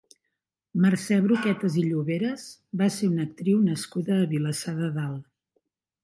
Mercè 0.83 1.17
Bruquetas 1.25 1.75
i 1.81 1.83
Lloveras 1.89 2.45
va 2.81 2.87
ser 2.95 3.09
una 3.09 3.25
actriu 3.31 3.59
nascuda 3.67 4.17
a 4.21 4.25
Vilassar 4.33 4.75
de 4.79 4.89
Dalt. 4.97 5.29